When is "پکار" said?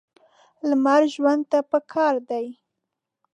1.71-2.15